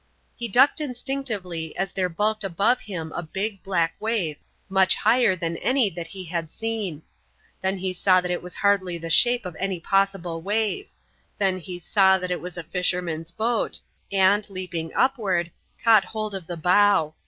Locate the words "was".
8.41-8.55, 12.41-12.57